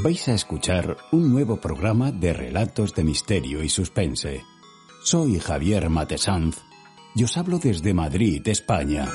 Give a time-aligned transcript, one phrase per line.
[0.00, 4.44] Vais a escuchar un nuevo programa de relatos de misterio y suspense.
[5.02, 6.58] Soy Javier Matesanz
[7.16, 9.08] y os hablo desde Madrid, España.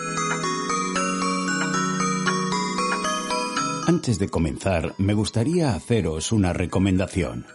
[3.87, 7.45] Antes de comenzar, me gustaría haceros una recomendación.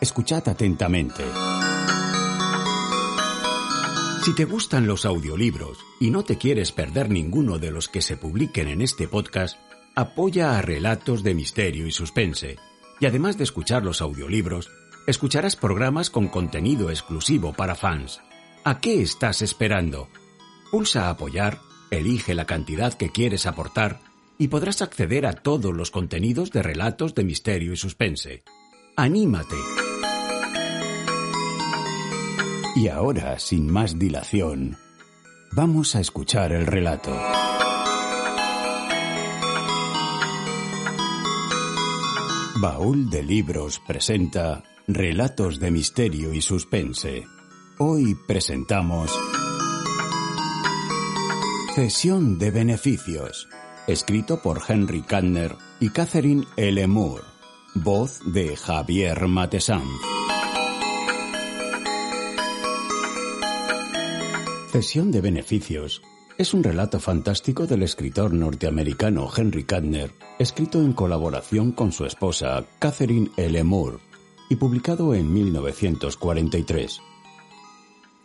[0.00, 1.24] Escuchad atentamente.
[4.24, 8.16] Si te gustan los audiolibros y no te quieres perder ninguno de los que se
[8.16, 9.58] publiquen en este podcast,
[9.94, 12.56] apoya a relatos de misterio y suspense.
[13.00, 14.70] Y además de escuchar los audiolibros,
[15.06, 18.20] escucharás programas con contenido exclusivo para fans.
[18.64, 20.08] ¿A qué estás esperando?
[20.70, 21.58] Pulsa apoyar,
[21.90, 24.00] elige la cantidad que quieres aportar
[24.38, 28.42] y podrás acceder a todos los contenidos de relatos de misterio y suspense.
[28.96, 29.56] ¡Anímate!
[32.74, 34.76] Y ahora, sin más dilación,
[35.52, 37.14] vamos a escuchar el relato.
[42.62, 47.24] Baúl de Libros presenta Relatos de Misterio y Suspense.
[47.80, 49.10] Hoy presentamos
[51.74, 53.48] Cesión de Beneficios,
[53.88, 56.86] escrito por Henry Kanner y Catherine L.
[56.86, 57.24] Moore,
[57.74, 59.82] voz de Javier Matesanz.
[64.70, 66.00] Cesión de beneficios
[66.42, 70.10] es un relato fantástico del escritor norteamericano Henry Kadner,
[70.40, 73.62] escrito en colaboración con su esposa Catherine L.
[73.62, 73.98] Moore
[74.50, 77.00] y publicado en 1943.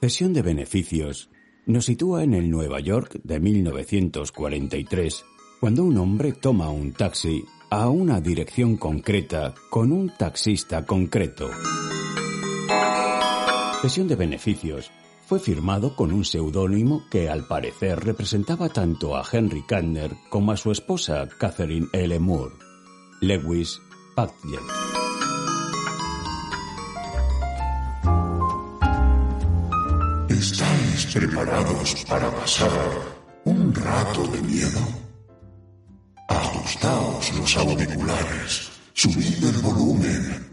[0.02, 1.30] Cesión de beneficios
[1.68, 5.24] nos sitúa en el Nueva York de 1943,
[5.60, 11.52] cuando un hombre toma un taxi a una dirección concreta con un taxista concreto.
[13.84, 14.92] Cesión de beneficios
[15.28, 20.58] fue firmado con un seudónimo que al parecer representaba tanto a Henry Kanner como a
[20.58, 22.18] su esposa Catherine L.
[22.20, 22.56] Moore,
[23.20, 23.78] Lewis
[24.16, 24.62] Padgett.
[30.30, 32.90] ¿Estáis preparados para pasar
[33.44, 34.80] un rato de miedo?
[36.30, 40.48] Ajustaos los auriculares, subid el volumen,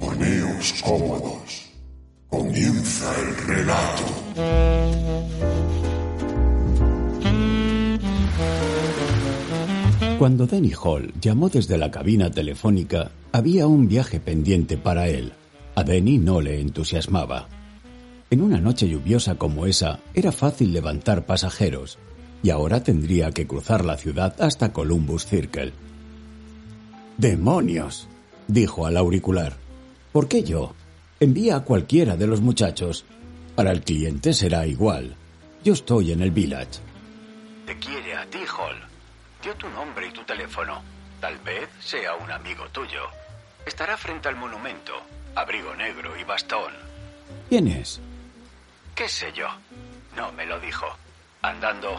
[0.00, 1.67] poneos cómodos
[2.30, 4.02] Comienza el relato.
[10.18, 15.32] Cuando Danny Hall llamó desde la cabina telefónica, había un viaje pendiente para él.
[15.74, 17.48] A Danny no le entusiasmaba.
[18.30, 21.98] En una noche lluviosa como esa, era fácil levantar pasajeros,
[22.42, 25.72] y ahora tendría que cruzar la ciudad hasta Columbus Circle.
[27.16, 28.06] ¡Demonios!
[28.48, 29.56] dijo al auricular.
[30.12, 30.74] ¿Por qué yo?
[31.20, 33.04] Envía a cualquiera de los muchachos.
[33.56, 35.16] Para el cliente será igual.
[35.64, 36.80] Yo estoy en el village.
[37.66, 38.76] Te quiere a ti, Hall.
[39.42, 40.80] Dio tu nombre y tu teléfono.
[41.20, 43.02] Tal vez sea un amigo tuyo.
[43.66, 44.92] Estará frente al monumento.
[45.34, 46.72] Abrigo negro y bastón.
[47.48, 48.00] ¿Quién es?
[48.94, 49.48] ¿Qué sé yo?
[50.16, 50.86] No me lo dijo.
[51.42, 51.96] Andando.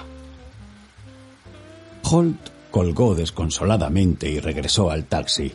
[2.03, 5.53] Holt colgó desconsoladamente y regresó al taxi.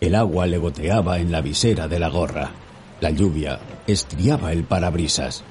[0.00, 2.50] El agua le goteaba en la visera de la gorra.
[3.00, 5.44] La lluvia estriaba el parabrisas.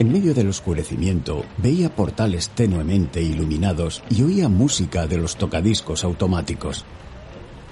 [0.00, 6.84] En medio del oscurecimiento veía portales tenuemente iluminados y oía música de los tocadiscos automáticos.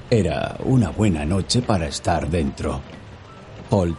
[0.08, 2.80] Era una buena noche para estar dentro.
[3.70, 3.98] Holt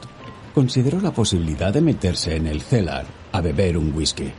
[0.55, 4.31] consideró la posibilidad de meterse en el cellar a beber un whisky.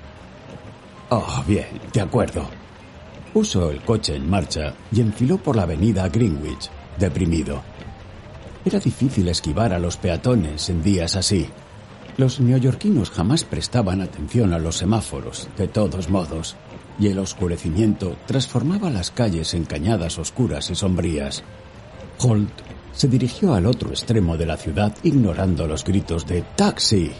[1.10, 2.48] Oh, bien, de acuerdo.
[3.34, 7.62] Puso el coche en marcha y enfiló por la avenida Greenwich, deprimido.
[8.64, 11.48] Era difícil esquivar a los peatones en días así.
[12.16, 16.56] Los neoyorquinos jamás prestaban atención a los semáforos, de todos modos,
[16.98, 21.42] y el oscurecimiento transformaba las calles en cañadas oscuras y sombrías.
[22.18, 22.52] Holt
[22.92, 27.10] se dirigió al otro extremo de la ciudad ignorando los gritos de ¡Taxi!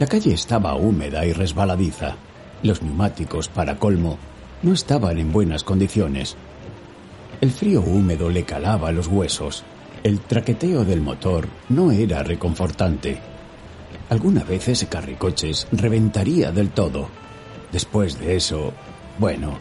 [0.00, 2.16] La calle estaba húmeda y resbaladiza.
[2.64, 4.18] Los neumáticos, para colmo,
[4.62, 6.36] no estaban en buenas condiciones.
[7.40, 9.64] El frío húmedo le calaba los huesos
[10.02, 13.18] el traqueteo del motor no era reconfortante.
[14.10, 17.08] Alguna vez ese carricoches reventaría del todo.
[17.70, 18.72] Después de eso,
[19.18, 19.58] bueno,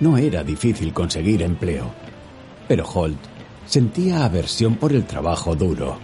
[0.00, 1.90] no era difícil conseguir empleo.
[2.68, 3.18] Pero Holt
[3.66, 5.98] sentía aversión por el trabajo duro,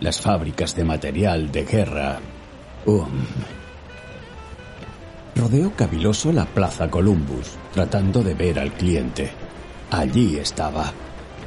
[0.00, 2.18] las fábricas de material de guerra.
[2.86, 3.06] Um.
[5.34, 9.30] Rodeó caviloso la Plaza Columbus, tratando de ver al cliente.
[9.90, 10.92] Allí estaba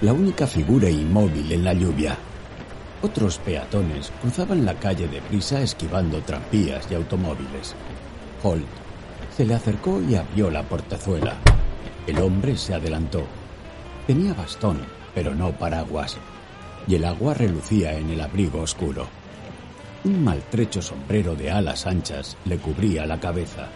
[0.02, 2.18] la única figura inmóvil en la lluvia.
[3.02, 7.76] Otros peatones cruzaban la calle deprisa esquivando trampías y automóviles.
[8.42, 8.66] Holt
[9.36, 11.36] se le acercó y abrió la portezuela.
[12.08, 13.24] El hombre se adelantó.
[14.08, 14.80] Tenía bastón,
[15.14, 16.18] pero no paraguas,
[16.88, 19.08] y el agua relucía en el abrigo oscuro.
[20.06, 23.68] Un maltrecho sombrero de alas anchas le cubría la cabeza,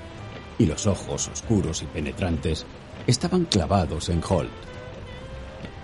[0.57, 2.65] y los ojos oscuros y penetrantes
[3.07, 4.72] estaban clavados en Holt.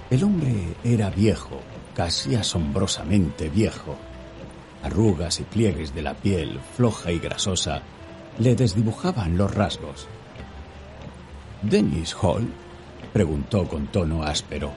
[0.09, 1.61] El hombre era viejo,
[1.93, 3.95] casi asombrosamente viejo.
[4.81, 7.83] Arrugas y pliegues de la piel, floja y grasosa,
[8.39, 10.07] le desdibujaban los rasgos.
[11.61, 12.47] ¿Dennis Hall?
[13.13, 14.71] preguntó con tono áspero.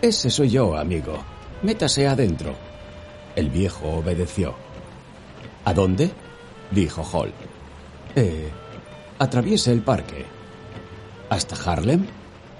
[0.00, 1.18] Ese soy yo, amigo.
[1.62, 2.54] Métase adentro.
[3.36, 4.54] El viejo obedeció.
[5.64, 6.10] ¿A dónde?
[6.70, 7.32] dijo Hall.
[8.14, 8.48] Eh,
[9.18, 10.24] atraviese el parque.
[11.28, 12.06] ¿Hasta Harlem?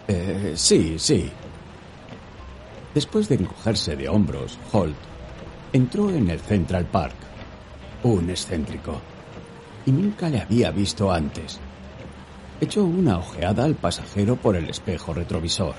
[0.08, 1.30] Eh, sí, sí.
[2.94, 4.96] Después de encogerse de hombros, Holt
[5.72, 7.16] entró en el Central Park.
[8.04, 9.00] Un excéntrico.
[9.84, 11.58] Y nunca le había visto antes.
[12.60, 15.74] Echó una ojeada al pasajero por el espejo retrovisor.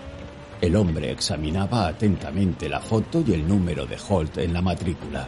[0.59, 5.27] El hombre examinaba atentamente la foto y el número de Holt en la matrícula.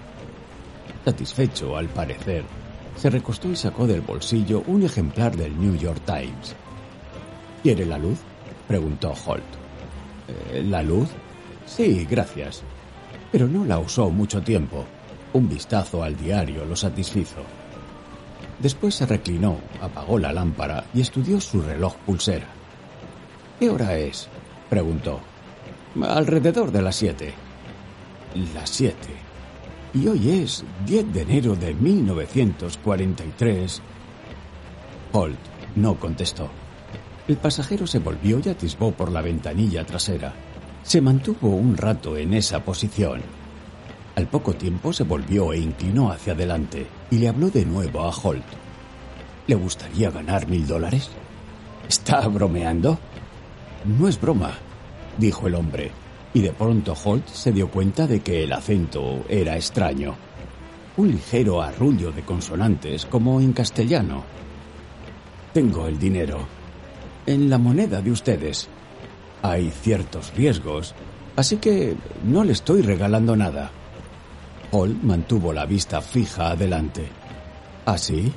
[1.05, 2.43] Satisfecho, al parecer,
[2.97, 6.53] se recostó y sacó del bolsillo un ejemplar del New York Times.
[7.63, 8.19] ¿Quiere la luz?
[8.67, 9.43] preguntó Holt.
[10.51, 11.07] Eh, ¿La luz?
[11.67, 12.63] Sí, gracias.
[13.31, 14.85] Pero no la usó mucho tiempo.
[15.33, 17.43] Un vistazo al diario lo satisfizo.
[18.57, 22.47] Después se reclinó, apagó la lámpara y estudió su reloj pulsera.
[23.59, 24.27] ¿Qué hora es?
[24.69, 25.19] preguntó.
[26.01, 27.33] Alrededor de las siete.
[28.53, 29.09] Las siete.
[29.93, 33.81] Y hoy es 10 de enero de 1943.
[35.11, 35.39] Holt
[35.75, 36.49] no contestó.
[37.27, 40.33] El pasajero se volvió y atisbó por la ventanilla trasera.
[40.87, 43.19] Se mantuvo un rato en esa posición.
[44.15, 48.09] Al poco tiempo se volvió e inclinó hacia adelante y le habló de nuevo a
[48.09, 48.45] Holt.
[49.47, 51.09] ¿Le gustaría ganar mil dólares?
[51.89, 52.97] ¿Está bromeando?
[53.83, 54.53] No es broma,
[55.17, 55.91] dijo el hombre,
[56.33, 60.15] y de pronto Holt se dio cuenta de que el acento era extraño.
[60.95, 64.23] Un ligero arrullo de consonantes como en castellano.
[65.53, 66.47] Tengo el dinero.
[67.25, 68.69] En la moneda de ustedes.
[69.41, 70.95] Hay ciertos riesgos,
[71.35, 73.71] así que no le estoy regalando nada.
[74.71, 77.07] Paul mantuvo la vista fija adelante.
[77.85, 78.31] ¿Ah, sí?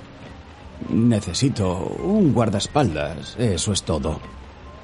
[0.91, 4.21] Necesito un guardaespaldas, eso es todo.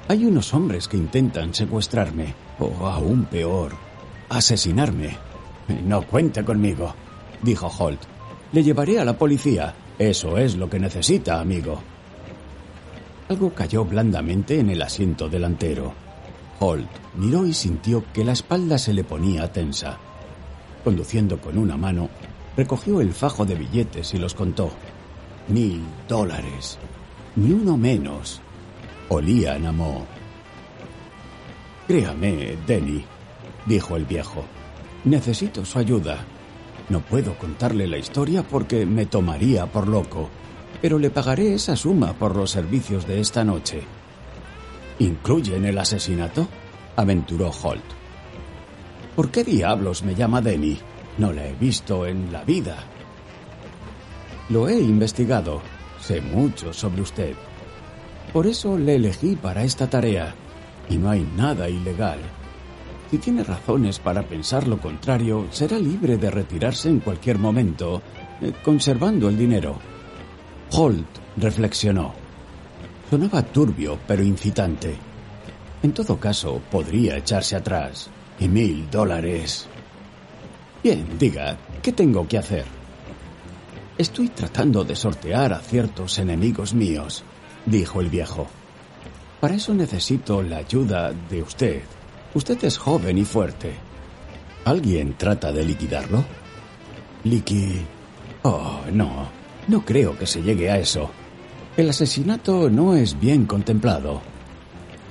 [0.09, 3.73] Hay unos hombres que intentan secuestrarme, o aún peor,
[4.29, 5.17] asesinarme.
[5.85, 6.93] No cuente conmigo,
[7.41, 8.01] dijo Holt.
[8.51, 9.73] Le llevaré a la policía.
[9.99, 11.81] Eso es lo que necesita, amigo.
[13.29, 16.06] Algo cayó blandamente en el asiento delantero.
[16.59, 19.97] Holt miró y sintió que la espalda se le ponía tensa.
[20.83, 22.09] Conduciendo con una mano,
[22.55, 24.71] recogió el fajo de billetes y los contó.
[25.47, 26.77] Mil dólares.
[27.35, 28.41] Ni uno menos.
[29.09, 29.73] Olían a.
[31.87, 33.05] Créame, Denny,
[33.65, 34.43] dijo el viejo.
[35.05, 36.25] Necesito su ayuda.
[36.89, 40.29] No puedo contarle la historia porque me tomaría por loco,
[40.81, 43.83] pero le pagaré esa suma por los servicios de esta noche.
[44.99, 46.47] ¿Incluyen el asesinato?
[46.95, 47.83] aventuró Holt.
[49.15, 50.77] ¿Por qué diablos me llama Denny?
[51.17, 52.77] No la he visto en la vida.
[54.49, 55.61] Lo he investigado.
[55.99, 57.35] Sé mucho sobre usted.
[58.31, 60.33] Por eso le elegí para esta tarea.
[60.89, 62.19] Y no hay nada ilegal.
[63.09, 68.01] Si tiene razones para pensar lo contrario, será libre de retirarse en cualquier momento,
[68.41, 69.79] eh, conservando el dinero.
[70.71, 71.07] Holt
[71.37, 72.26] reflexionó.
[73.09, 74.95] Sonaba turbio, pero incitante.
[75.81, 78.09] En todo caso, podría echarse atrás.
[78.39, 79.67] Y mil dólares.
[80.83, 82.65] Bien, diga, ¿qué tengo que hacer?
[83.97, 87.23] Estoy tratando de sortear a ciertos enemigos míos,
[87.65, 88.47] dijo el viejo.
[89.39, 91.81] Para eso necesito la ayuda de usted.
[92.33, 93.73] Usted es joven y fuerte.
[94.65, 96.25] ¿Alguien trata de liquidarlo?
[97.23, 97.81] Liqui...
[98.43, 99.29] Oh, no.
[99.67, 101.09] No creo que se llegue a eso.
[101.77, 104.21] El asesinato no es bien contemplado.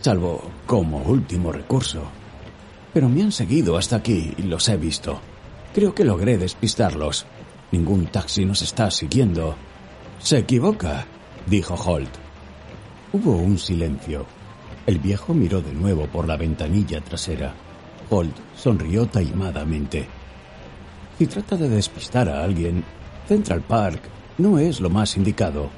[0.03, 2.03] Salvo como último recurso
[2.97, 5.21] pero me han seguido hasta aquí y los he visto.
[5.75, 7.27] Creo que logré despistarlos.
[7.71, 9.55] Ningún taxi nos está siguiendo.
[10.19, 11.05] Se equivoca,
[11.45, 12.09] dijo Holt.
[13.13, 14.25] Hubo un silencio.
[14.87, 17.53] El viejo miró de nuevo por la ventanilla trasera.
[18.09, 20.09] Holt sonrió taimadamente.
[21.19, 22.83] Si trata de despistar a alguien,
[23.29, 24.01] Central Park
[24.39, 25.69] no es lo más indicado.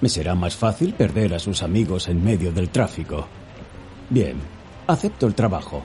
[0.00, 3.26] Me será más fácil perder a sus amigos en medio del tráfico.
[4.10, 4.36] Bien,
[4.86, 5.84] acepto el trabajo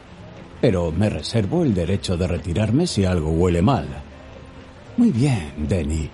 [0.61, 3.87] pero me reservo el derecho de retirarme si algo huele mal.
[4.97, 6.09] Muy bien, Denny.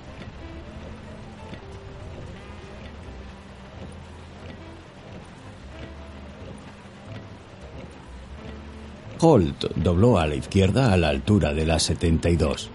[9.19, 12.69] Holt dobló a la izquierda a la altura de la 72.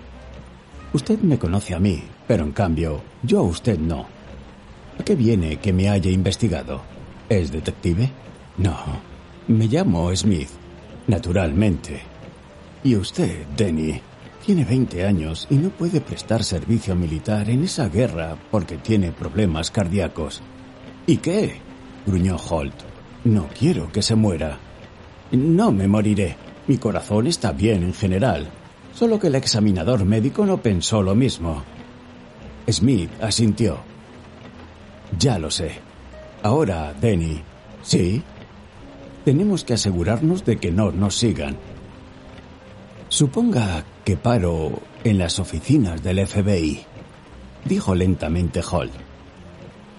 [0.92, 4.19] Usted me conoce a mí, pero en cambio, yo a usted no.
[5.00, 6.82] ¿A qué viene que me haya investigado?
[7.30, 8.10] ¿Es detective?
[8.58, 8.76] No.
[9.48, 10.50] Me llamo Smith.
[11.06, 12.02] Naturalmente.
[12.84, 13.98] Y usted, Denny,
[14.44, 19.70] tiene 20 años y no puede prestar servicio militar en esa guerra porque tiene problemas
[19.70, 20.42] cardíacos.
[21.06, 21.62] ¿Y qué?
[22.06, 22.74] gruñó Holt.
[23.24, 24.58] No quiero que se muera.
[25.32, 26.36] No me moriré.
[26.66, 28.50] Mi corazón está bien en general.
[28.92, 31.62] Solo que el examinador médico no pensó lo mismo.
[32.68, 33.89] Smith asintió.
[35.18, 35.72] Ya lo sé.
[36.42, 37.42] Ahora, Denny.
[37.82, 38.22] ¿Sí?
[39.24, 41.56] Tenemos que asegurarnos de que no nos sigan.
[43.08, 46.84] Suponga que paro en las oficinas del FBI,
[47.64, 48.90] dijo lentamente Hall.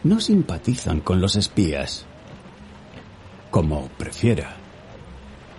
[0.04, 2.06] No simpatizan con los espías.
[3.52, 4.56] Como prefiera.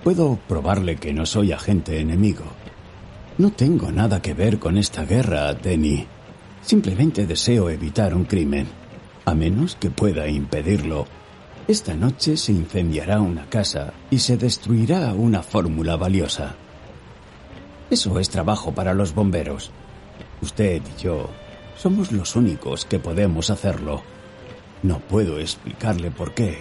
[0.03, 2.45] Puedo probarle que no soy agente enemigo.
[3.39, 6.07] No tengo nada que ver con esta guerra, Denny.
[6.63, 8.82] Simplemente deseo evitar un crimen.
[9.25, 11.07] A menos que pueda impedirlo.
[11.69, 16.55] Esta noche se incendiará una casa y se destruirá una fórmula valiosa.
[17.91, 19.71] Eso es trabajo para los bomberos.
[20.41, 21.31] Usted y yo
[21.77, 24.03] somos los únicos que podemos hacerlo.
[24.83, 26.59] No puedo explicarle por qué.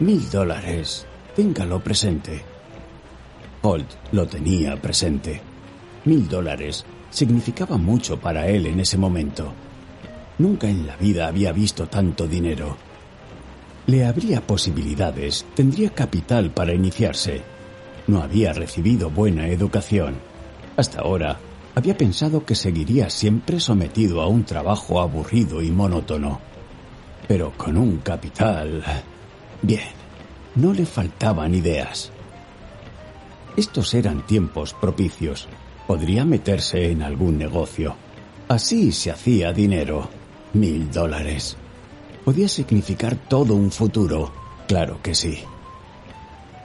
[0.00, 2.42] Mil dólares Téngalo presente.
[3.62, 5.40] Holt lo tenía presente.
[6.04, 9.54] Mil dólares significaba mucho para él en ese momento.
[10.38, 12.76] Nunca en la vida había visto tanto dinero.
[13.86, 17.42] Le habría posibilidades, tendría capital para iniciarse.
[18.06, 20.14] No había recibido buena educación.
[20.76, 21.38] Hasta ahora
[21.74, 26.40] había pensado que seguiría siempre sometido a un trabajo aburrido y monótono.
[27.26, 28.82] Pero con un capital...
[29.62, 29.88] Bien,
[30.56, 32.10] no le faltaban ideas.
[33.56, 35.48] Estos eran tiempos propicios.
[35.86, 37.96] Podría meterse en algún negocio.
[38.48, 40.21] Así se hacía dinero.
[40.54, 41.56] Mil dólares.
[42.26, 44.30] Podía significar todo un futuro.
[44.68, 45.38] Claro que sí.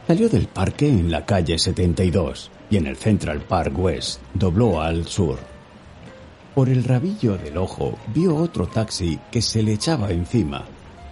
[0.05, 5.07] Salió del parque en la calle 72 y en el Central Park West dobló al
[5.07, 5.39] sur.
[6.53, 10.65] Por el rabillo del ojo vio otro taxi que se le echaba encima.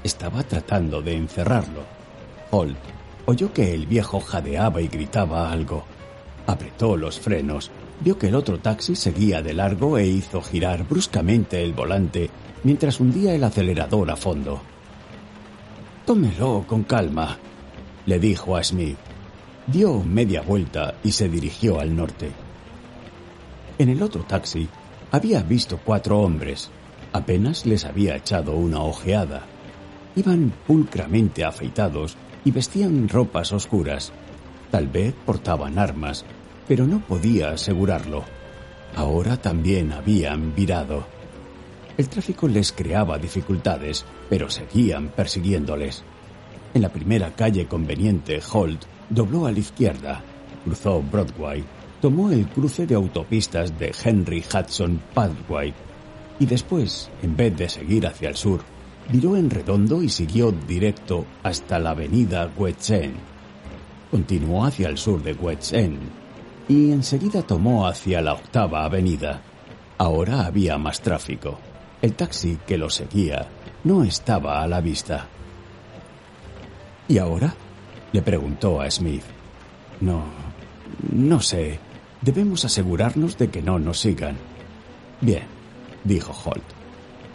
[0.03, 1.83] Estaba tratando de encerrarlo.
[2.51, 2.77] Holt
[3.25, 5.85] oyó que el viejo jadeaba y gritaba algo.
[6.45, 11.63] Apretó los frenos, vio que el otro taxi seguía de largo e hizo girar bruscamente
[11.63, 12.29] el volante
[12.65, 14.59] mientras hundía el acelerador a fondo.
[16.05, 17.37] Tómelo con calma,
[18.07, 18.97] le dijo a Smith.
[19.67, 22.31] Dio media vuelta y se dirigió al norte.
[23.77, 24.67] En el otro taxi
[25.11, 26.71] había visto cuatro hombres.
[27.13, 29.43] Apenas les había echado una ojeada.
[30.15, 34.11] Iban pulcramente afeitados y vestían ropas oscuras.
[34.71, 36.25] Tal vez portaban armas,
[36.67, 38.23] pero no podía asegurarlo.
[38.95, 41.14] Ahora también habían virado.
[41.97, 46.03] El tráfico les creaba dificultades, pero seguían persiguiéndoles.
[46.73, 50.21] En la primera calle conveniente, Holt dobló a la izquierda,
[50.65, 51.63] cruzó Broadway,
[52.01, 55.73] tomó el cruce de autopistas de Henry Hudson Pathway
[56.37, 58.59] y después, en vez de seguir hacia el sur,
[59.09, 62.91] viró en redondo y siguió directo hasta la avenida West.
[64.11, 65.73] Continuó hacia el sur de West
[66.67, 69.41] y enseguida tomó hacia la octava avenida.
[69.97, 71.57] Ahora había más tráfico.
[72.05, 73.47] El taxi que lo seguía
[73.83, 75.25] no estaba a la vista.
[77.07, 77.55] ¿Y ahora?
[78.11, 79.23] le preguntó a Smith.
[80.01, 80.23] No,
[81.11, 81.79] no sé.
[82.21, 84.37] Debemos asegurarnos de que no nos sigan.
[85.19, 85.45] Bien,
[86.03, 86.63] dijo Holt.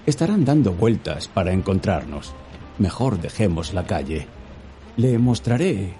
[0.07, 2.33] Estarán dando vueltas para encontrarnos.
[2.79, 4.29] Mejor dejemos la calle.
[4.97, 5.95] Le mostraré.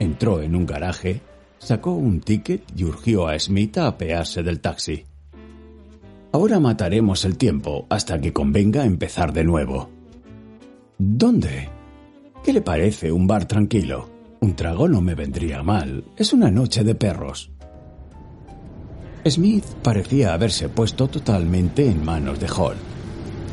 [0.00, 1.20] Entró en un garaje,
[1.58, 5.04] sacó un ticket y urgió a Smith a apearse del taxi.
[6.34, 9.88] Ahora mataremos el tiempo hasta que convenga empezar de nuevo.
[10.98, 11.68] ¿Dónde?
[12.42, 14.10] ¿Qué le parece un bar tranquilo?
[14.40, 16.04] Un trago no me vendría mal.
[16.16, 17.52] Es una noche de perros.
[19.24, 22.78] Smith parecía haberse puesto totalmente en manos de Hall.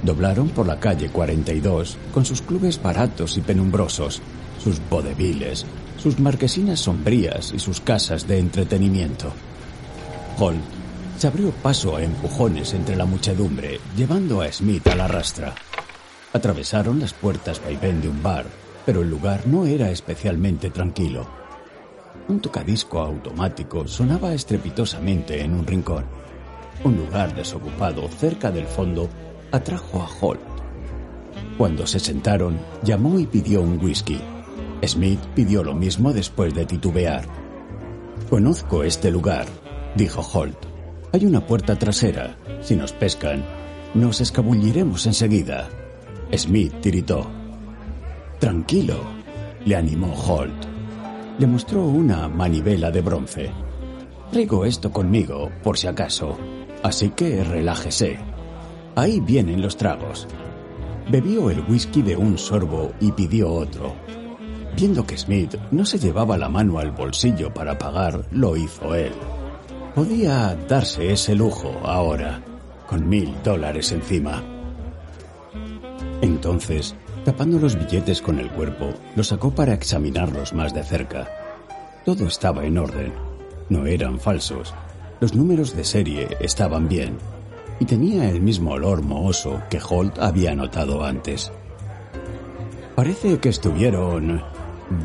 [0.01, 4.23] Doblaron por la calle 42 con sus clubes baratos y penumbrosos,
[4.57, 9.31] sus vodeviles, sus marquesinas sombrías y sus casas de entretenimiento.
[10.39, 10.80] Holt
[11.21, 15.53] se abrió paso a empujones entre la muchedumbre, llevando a Smith a la rastra.
[16.33, 18.47] Atravesaron las puertas vaivén de un bar,
[18.87, 21.27] pero el lugar no era especialmente tranquilo.
[22.27, 26.05] Un tocadisco automático sonaba estrepitosamente en un rincón.
[26.83, 29.07] Un lugar desocupado cerca del fondo
[29.51, 30.41] atrajo a Holt.
[31.55, 34.19] Cuando se sentaron, llamó y pidió un whisky.
[34.83, 37.25] Smith pidió lo mismo después de titubear.
[38.27, 39.45] Conozco este lugar,
[39.95, 40.70] dijo Holt.
[41.13, 42.37] Hay una puerta trasera.
[42.61, 43.43] Si nos pescan,
[43.93, 45.67] nos escabulliremos enseguida.
[46.33, 47.29] Smith tiritó.
[48.39, 48.95] Tranquilo,
[49.65, 50.65] le animó Holt.
[51.37, 53.51] Le mostró una manivela de bronce.
[54.31, 56.37] Traigo esto conmigo, por si acaso,
[56.81, 58.17] así que relájese.
[58.95, 60.29] Ahí vienen los tragos.
[61.09, 63.93] Bebió el whisky de un sorbo y pidió otro.
[64.77, 69.11] Viendo que Smith no se llevaba la mano al bolsillo para pagar, lo hizo él.
[69.95, 72.41] Podía darse ese lujo ahora,
[72.87, 74.41] con mil dólares encima.
[76.21, 76.95] Entonces,
[77.25, 81.27] tapando los billetes con el cuerpo, los sacó para examinarlos más de cerca.
[82.05, 83.11] Todo estaba en orden.
[83.67, 84.73] No eran falsos.
[85.19, 87.17] Los números de serie estaban bien.
[87.79, 91.51] Y tenía el mismo olor mohoso que Holt había notado antes.
[92.95, 94.41] Parece que estuvieron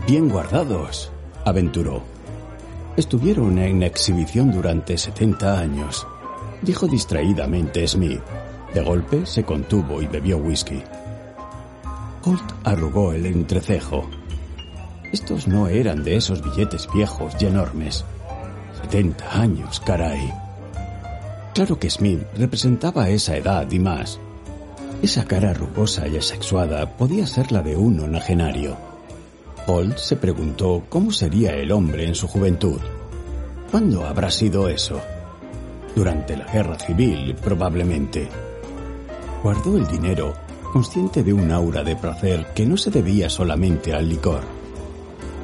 [0.07, 1.11] bien guardados,
[1.45, 2.15] aventuró.
[2.97, 6.07] Estuvieron en exhibición durante 70 años,
[6.62, 8.23] dijo distraídamente Smith.
[8.73, 10.83] De golpe se contuvo y bebió whisky.
[12.25, 14.09] Holt arrugó el entrecejo.
[15.12, 18.07] Estos no eran de esos billetes viejos y enormes.
[18.81, 20.33] 70 años, caray.
[21.53, 24.19] Claro que Smith representaba esa edad y más.
[25.03, 28.96] Esa cara rugosa y asexuada podía ser la de un onagenario.
[29.66, 32.78] Holt se preguntó cómo sería el hombre en su juventud.
[33.70, 35.00] ¿Cuándo habrá sido eso?
[35.94, 38.28] Durante la guerra civil, probablemente.
[39.42, 40.35] Guardó el dinero,
[40.73, 44.42] consciente de un aura de placer que no se debía solamente al licor.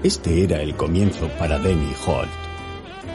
[0.03, 2.31] Este era el comienzo para Denny Holt.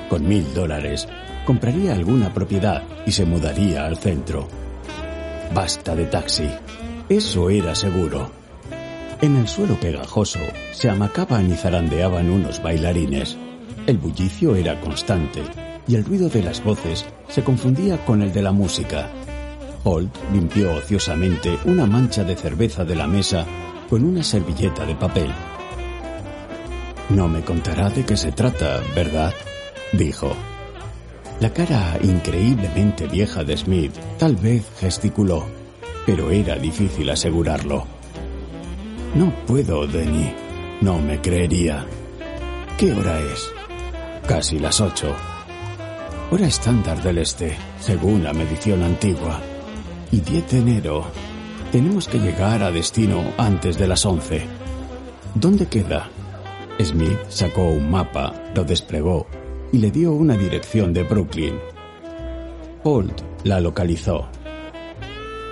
[0.09, 1.07] Con mil dólares,
[1.45, 4.47] compraría alguna propiedad y se mudaría al centro.
[5.53, 6.49] Basta de taxi.
[7.07, 8.46] Eso era seguro.
[9.19, 10.39] En el suelo pegajoso
[10.71, 13.35] se amacaban y zarandeaban unos bailarines.
[13.87, 15.41] El bullicio era constante
[15.87, 19.09] y el ruido de las voces se confundía con el de la música.
[19.83, 23.43] Holt limpió ociosamente una mancha de cerveza de la mesa
[23.89, 25.31] con una servilleta de papel.
[27.09, 29.33] No me contará de qué se trata, ¿verdad?
[29.93, 30.35] dijo.
[31.39, 35.45] La cara increíblemente vieja de Smith tal vez gesticuló,
[36.05, 37.96] pero era difícil asegurarlo.
[39.15, 40.33] No puedo, Denny.
[40.81, 41.85] No me creería.
[42.77, 43.51] ¿Qué hora es?
[44.27, 45.15] Casi las ocho.
[46.29, 49.39] Hora estándar del este, según la medición antigua.
[50.11, 51.05] Y 10 de enero.
[51.71, 54.45] Tenemos que llegar a destino antes de las once.
[55.33, 56.09] ¿Dónde queda?
[56.79, 59.27] Smith sacó un mapa, lo desplegó
[59.71, 61.59] y le dio una dirección de Brooklyn.
[62.83, 64.27] Holt la localizó.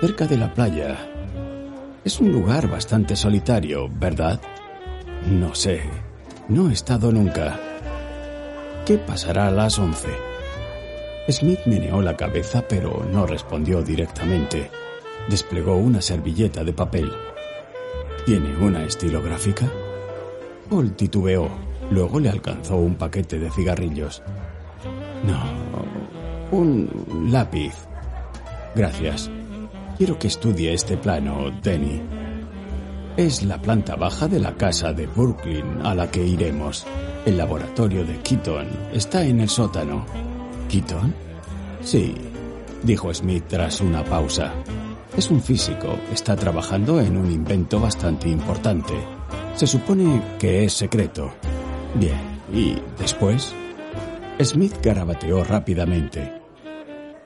[0.00, 0.96] Cerca de la playa,
[2.06, 4.40] es un lugar bastante solitario, ¿verdad?
[5.28, 5.80] No sé.
[6.48, 7.58] No he estado nunca.
[8.86, 10.10] ¿Qué pasará a las once?
[11.28, 14.70] Smith meneó la cabeza, pero no respondió directamente.
[15.28, 17.10] Desplegó una servilleta de papel.
[18.24, 19.68] ¿Tiene una estilográfica?
[20.70, 21.48] Paul titubeó.
[21.90, 24.22] Luego le alcanzó un paquete de cigarrillos.
[25.24, 25.42] No,
[26.56, 27.74] un lápiz.
[28.76, 29.28] Gracias.
[29.96, 32.02] Quiero que estudie este plano, Denny.
[33.16, 36.84] Es la planta baja de la casa de Brooklyn a la que iremos.
[37.24, 40.04] El laboratorio de Keaton está en el sótano.
[40.68, 41.14] ¿Keaton?
[41.80, 42.14] Sí,
[42.82, 44.52] dijo Smith tras una pausa.
[45.16, 48.92] Es un físico, está trabajando en un invento bastante importante.
[49.54, 51.32] Se supone que es secreto.
[51.94, 52.20] Bien,
[52.52, 53.54] ¿y después?
[54.42, 56.35] Smith garabateó rápidamente.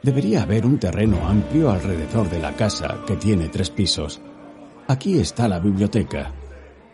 [0.02, 4.20] Debería haber un terreno amplio alrededor de la casa, que tiene tres pisos.
[4.88, 6.32] Aquí está la biblioteca.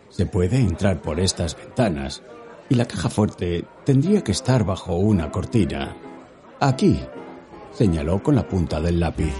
[0.09, 2.23] Se puede entrar por estas ventanas
[2.69, 5.97] y la caja fuerte tendría que estar bajo una cortina.
[6.59, 6.99] Aquí,
[7.73, 9.33] señaló con la punta del lápiz.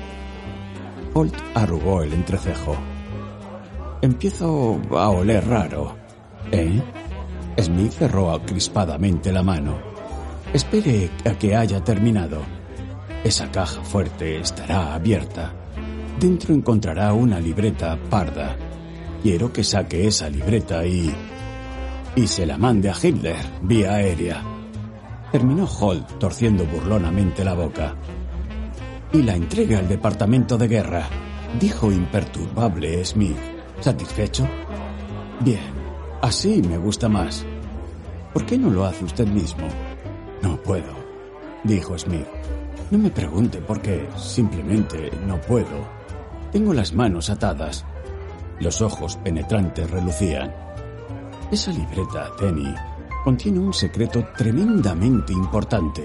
[1.13, 2.77] Holt arrugó el entrecejo.
[4.01, 5.97] Empiezo a oler raro.
[6.53, 6.81] ¿Eh?
[7.59, 9.79] Smith cerró crispadamente la mano.
[10.53, 12.56] Espere a que haya terminado.
[13.27, 15.53] Esa caja fuerte estará abierta.
[16.21, 18.57] Dentro encontrará una libreta parda.
[19.21, 21.13] Quiero que saque esa libreta y...
[22.15, 24.45] y se la mande a Hitler vía aérea.
[25.33, 27.97] Terminó Holt torciendo burlonamente la boca.
[29.13, 31.09] Y la entregue al Departamento de Guerra,
[31.59, 33.37] dijo imperturbable Smith.
[33.81, 34.47] ¿Satisfecho?
[35.41, 35.75] Bien,
[36.23, 37.45] así me gusta más.
[38.33, 39.67] ¿Por qué no lo hace usted mismo?
[40.43, 40.95] No puedo,
[41.65, 42.29] dijo Smith.
[42.91, 45.89] No me pregunte por qué, simplemente no puedo.
[46.53, 47.85] Tengo las manos atadas.
[48.61, 50.55] Los ojos penetrantes relucían.
[51.51, 52.73] Esa libreta, Tenny,
[53.25, 56.05] contiene un secreto tremendamente importante.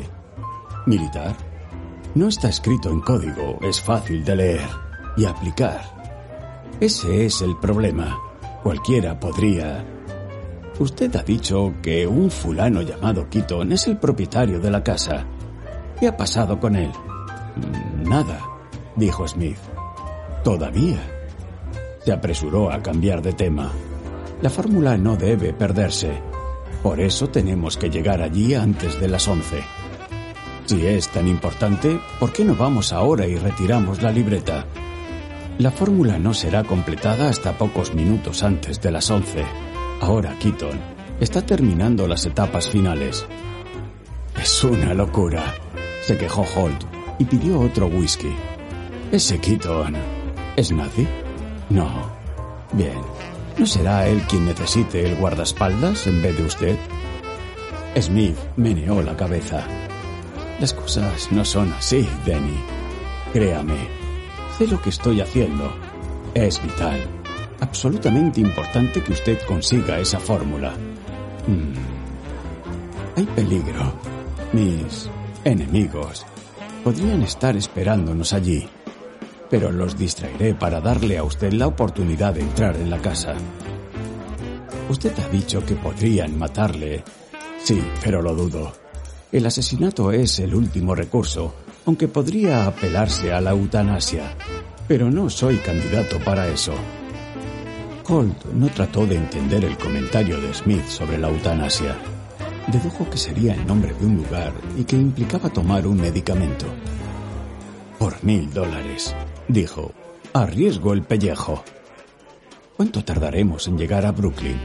[0.88, 1.36] Militar.
[2.15, 4.70] No está escrito en código, es fácil de leer
[5.15, 5.82] y aplicar.
[6.80, 8.20] Ese es el problema.
[8.63, 9.86] Cualquiera podría...
[10.80, 15.28] Usted ha dicho que un fulano llamado Keaton es el propietario de la casa.
[16.02, 16.92] ¿Qué ha pasado con él?
[18.04, 18.40] Nada,
[18.96, 19.60] dijo Smith.
[20.44, 20.98] Todavía.
[22.04, 23.72] Se apresuró a cambiar de tema.
[24.42, 26.20] La fórmula no debe perderse.
[26.82, 29.62] Por eso tenemos que llegar allí antes de las once.
[30.66, 34.66] Si es tan importante, ¿por qué no vamos ahora y retiramos la libreta?
[35.60, 39.46] La fórmula no será completada hasta pocos minutos antes de las once.
[40.02, 40.80] Ahora Keaton
[41.20, 43.28] está terminando las etapas finales.
[44.42, 45.54] Es una locura,
[46.02, 46.84] se quejó Holt
[47.20, 48.34] y pidió otro whisky.
[49.12, 49.96] Ese Keaton
[50.56, 51.08] es nazi.
[51.70, 51.90] No.
[52.74, 53.00] Bien.
[53.58, 56.78] ¿No será él quien necesite el guardaespaldas en vez de usted?
[58.00, 59.66] Smith meneó la cabeza.
[60.60, 62.58] Las cosas no son así, Denny.
[63.34, 63.88] Créame.
[64.58, 65.72] Sé lo que estoy haciendo.
[66.34, 67.00] Es vital.
[67.60, 70.74] Absolutamente importante que usted consiga esa fórmula.
[71.48, 73.18] Mm.
[73.18, 73.94] Hay peligro.
[74.54, 75.10] Mis
[75.43, 76.25] enemigos
[76.84, 78.67] podrían estar esperándonos allí
[79.51, 83.36] pero los distraeré para darle a usted la oportunidad de entrar en la casa.
[84.88, 87.04] Usted ha dicho que podrían matarle.
[87.62, 88.71] Sí, pero lo dudo.
[89.30, 91.54] El asesinato es el último recurso,
[91.86, 94.38] aunque podría apelarse a la eutanasia.
[94.88, 96.73] Pero no soy candidato para eso.
[98.08, 101.97] Holt no trató de entender el comentario de Smith sobre la eutanasia.
[102.67, 106.65] Dedujo que sería el nombre de un lugar y que implicaba tomar un medicamento.
[107.97, 109.15] Por mil dólares
[109.47, 109.91] dijo.
[110.34, 111.63] Arriesgo el pellejo.
[112.78, 114.58] ¿Cuánto tardaremos en llegar a Brooklyn?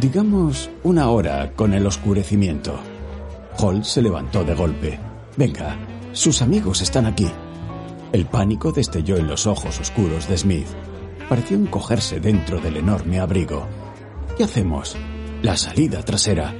[0.00, 2.78] Digamos una hora con el oscurecimiento.
[3.58, 5.00] Hall se levantó de golpe.
[5.36, 5.76] Venga,
[6.12, 7.28] sus amigos están aquí.
[8.12, 10.68] El pánico destelló en los ojos oscuros de Smith.
[11.28, 13.66] Pareció encogerse dentro del enorme abrigo.
[14.36, 14.96] ¿Qué hacemos?
[15.42, 16.54] La salida trasera.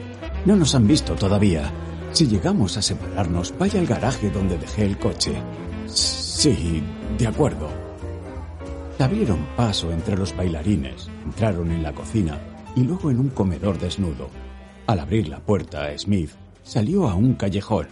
[0.47, 1.73] No nos han visto todavía.
[2.13, 5.35] Si llegamos a separarnos, vaya al garaje donde dejé el coche.
[5.87, 6.85] Sí,
[7.19, 7.69] de acuerdo.
[9.01, 12.39] abrieron paso entre los bailarines, entraron en la cocina
[12.77, 14.31] y luego en un comedor desnudo.
[14.87, 16.31] Al abrir la puerta, Smith
[16.63, 17.89] salió a un callejón.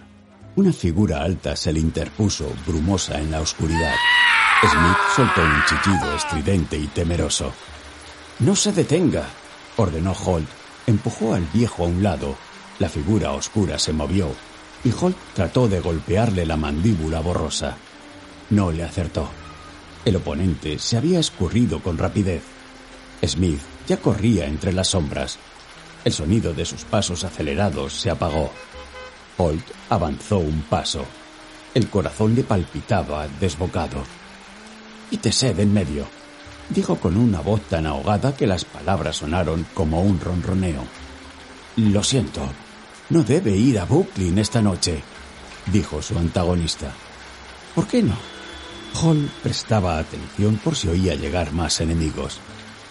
[0.54, 3.96] Una figura alta se le interpuso, brumosa en la oscuridad.
[4.62, 7.52] Smith soltó un chillido estridente y temeroso.
[8.38, 9.24] No se detenga,
[9.76, 10.63] ordenó Holt.
[10.86, 12.36] Empujó al viejo a un lado.
[12.78, 14.30] La figura oscura se movió
[14.84, 17.76] y Holt trató de golpearle la mandíbula borrosa.
[18.50, 19.28] No le acertó.
[20.04, 22.42] El oponente se había escurrido con rapidez.
[23.24, 25.38] Smith ya corría entre las sombras.
[26.04, 28.50] El sonido de sus pasos acelerados se apagó.
[29.38, 31.06] Holt avanzó un paso.
[31.72, 34.04] El corazón le palpitaba desbocado.
[35.10, 36.06] Quítese de en medio,
[36.70, 40.84] dijo con una voz tan ahogada que las palabras sonaron como un ronroneo.
[41.76, 42.40] Lo siento,
[43.10, 45.02] no debe ir a Brooklyn esta noche,
[45.66, 46.92] dijo su antagonista.
[47.74, 48.16] ¿Por qué no?
[49.02, 52.38] Hall prestaba atención por si oía llegar más enemigos,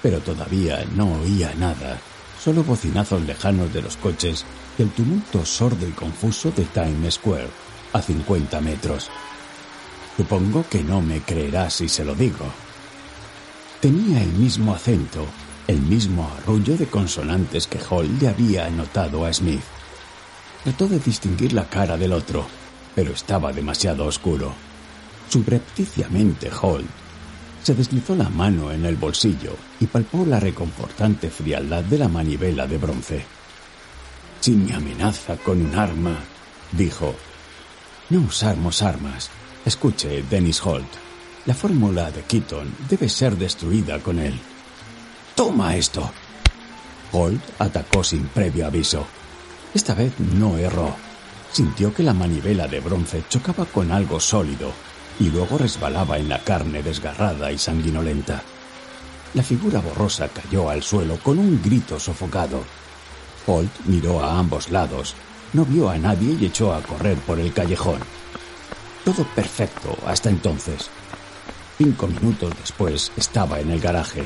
[0.02, 1.98] pero todavía no oía nada,
[2.44, 4.46] solo bocinazos lejanos de los coches
[4.78, 7.50] y el tumulto sordo y confuso de Times Square,
[7.94, 9.10] a 50 metros.
[10.18, 12.46] Supongo que no me creerá si se lo digo.
[13.84, 15.26] Tenía el mismo acento,
[15.68, 19.60] el mismo arrullo de consonantes que Hall le había anotado a Smith.
[20.64, 22.46] Trató de distinguir la cara del otro,
[22.96, 24.54] pero estaba demasiado oscuro.
[25.28, 26.88] Subrepticiamente Holt
[27.62, 32.66] se deslizó la mano en el bolsillo y palpó la reconfortante frialdad de la manivela
[32.66, 33.26] de bronce.
[34.40, 36.20] Si me amenaza con un arma,
[36.72, 37.14] dijo.
[38.10, 39.30] No usamos armas.
[39.66, 41.03] Escuche, Dennis Holt.
[41.46, 44.40] La fórmula de Keaton debe ser destruida con él.
[45.36, 46.10] Toma esto.
[47.12, 49.06] Holt atacó sin previo aviso.
[49.74, 50.96] Esta vez no erró.
[51.52, 54.72] Sintió que la manivela de bronce chocaba con algo sólido
[55.20, 58.42] y luego resbalaba en la carne desgarrada y sanguinolenta.
[59.34, 62.64] La figura borrosa cayó al suelo con un grito sofocado.
[63.46, 65.14] Holt miró a ambos lados,
[65.52, 68.00] no vio a nadie y echó a correr por el callejón.
[69.04, 70.90] Todo perfecto hasta entonces.
[71.78, 74.24] Cinco minutos después estaba en el garaje.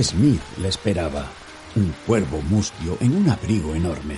[0.00, 1.26] Smith le esperaba,
[1.76, 4.16] un cuervo mustio en un abrigo enorme.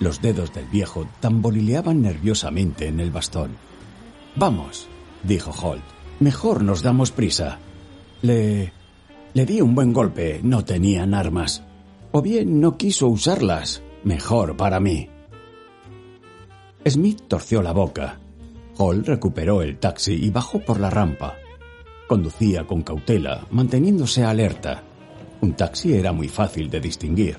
[0.00, 3.56] Los dedos del viejo tamborileaban nerviosamente en el bastón.
[4.36, 4.88] Vamos,
[5.22, 5.84] dijo Holt.
[6.20, 7.58] Mejor nos damos prisa.
[8.22, 8.72] Le...
[9.32, 10.40] le di un buen golpe.
[10.42, 11.62] No tenían armas.
[12.12, 13.82] O bien no quiso usarlas.
[14.02, 15.08] mejor para mí.
[16.86, 18.20] Smith torció la boca.
[18.76, 21.36] Hall recuperó el taxi y bajó por la rampa.
[22.14, 24.84] Conducía con cautela, manteniéndose alerta.
[25.40, 27.38] Un taxi era muy fácil de distinguir.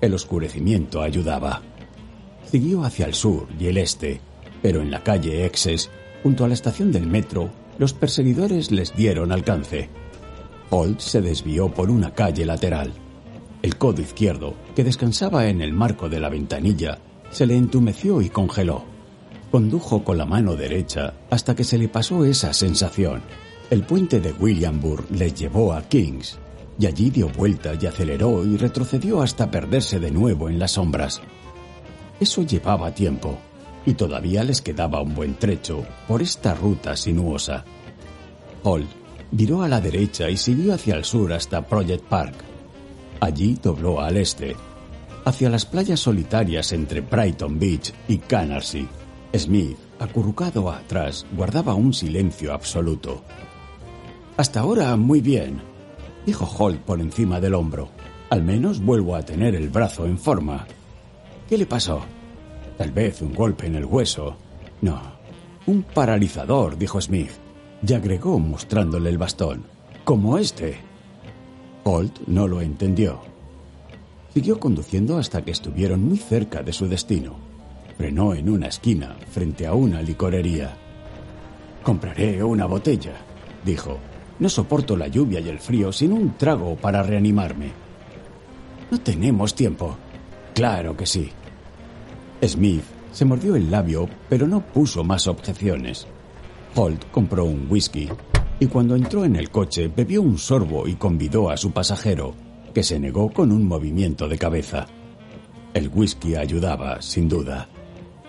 [0.00, 1.60] El oscurecimiento ayudaba.
[2.50, 4.22] Siguió hacia el sur y el este,
[4.62, 5.90] pero en la calle Exes,
[6.22, 9.90] junto a la estación del metro, los perseguidores les dieron alcance.
[10.70, 12.94] Holt se desvió por una calle lateral.
[13.60, 16.96] El codo izquierdo, que descansaba en el marco de la ventanilla,
[17.30, 18.84] se le entumeció y congeló.
[19.50, 23.20] Condujo con la mano derecha hasta que se le pasó esa sensación.
[23.70, 26.38] El puente de Williamburg les llevó a Kings,
[26.78, 31.20] y allí dio vuelta y aceleró y retrocedió hasta perderse de nuevo en las sombras.
[32.18, 33.38] Eso llevaba tiempo,
[33.84, 37.62] y todavía les quedaba un buen trecho por esta ruta sinuosa.
[38.64, 38.86] Hall
[39.30, 42.36] viró a la derecha y siguió hacia el sur hasta Project Park.
[43.20, 44.56] Allí dobló al este,
[45.26, 48.88] hacia las playas solitarias entre Brighton Beach y Canarsie.
[49.36, 53.22] Smith, acurrucado atrás, guardaba un silencio absoluto.
[54.38, 55.60] Hasta ahora muy bien,
[56.24, 57.88] dijo Holt por encima del hombro.
[58.30, 60.64] Al menos vuelvo a tener el brazo en forma.
[61.48, 62.02] ¿Qué le pasó?
[62.76, 64.36] Tal vez un golpe en el hueso.
[64.80, 65.02] No,
[65.66, 67.32] un paralizador, dijo Smith,
[67.84, 69.64] y agregó mostrándole el bastón.
[70.04, 70.76] Como este.
[71.82, 73.18] Holt no lo entendió.
[74.32, 77.34] Siguió conduciendo hasta que estuvieron muy cerca de su destino.
[77.96, 80.76] Frenó en una esquina, frente a una licorería.
[81.82, 83.16] Compraré una botella,
[83.64, 83.98] dijo.
[84.38, 87.72] No soporto la lluvia y el frío sin un trago para reanimarme.
[88.90, 89.96] No tenemos tiempo.
[90.54, 91.30] Claro que sí.
[92.44, 96.06] Smith se mordió el labio, pero no puso más objeciones.
[96.74, 98.08] Holt compró un whisky
[98.60, 102.34] y cuando entró en el coche bebió un sorbo y convidó a su pasajero,
[102.74, 104.86] que se negó con un movimiento de cabeza.
[105.74, 107.68] El whisky ayudaba, sin duda.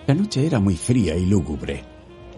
[0.06, 1.84] La noche era muy fría y lúgubre.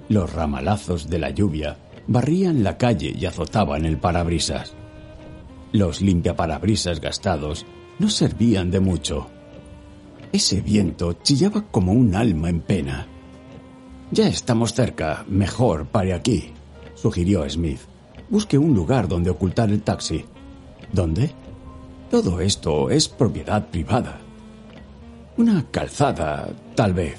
[0.08, 4.74] Los ramalazos de la lluvia barrían la calle y azotaban el parabrisas.
[5.72, 7.66] Los limpiaparabrisas gastados
[7.98, 9.28] no servían de mucho.
[10.32, 13.06] Ese viento chillaba como un alma en pena.
[14.10, 16.52] Ya estamos cerca, mejor pare aquí,
[16.94, 17.80] sugirió Smith.
[18.28, 20.24] Busque un lugar donde ocultar el taxi.
[20.92, 21.30] ¿Dónde?
[22.10, 24.20] Todo esto es propiedad privada.
[25.36, 27.18] Una calzada, tal vez.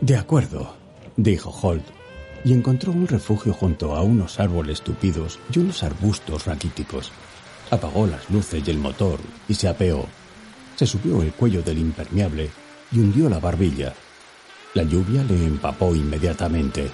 [0.00, 0.74] De acuerdo,
[1.16, 1.84] dijo Holt,
[2.46, 7.10] y encontró un refugio junto a unos árboles tupidos y unos arbustos raquíticos.
[7.72, 10.06] Apagó las luces y el motor y se apeó.
[10.76, 12.48] Se subió el cuello del impermeable
[12.92, 13.94] y hundió la barbilla.
[14.74, 16.88] La lluvia le empapó inmediatamente.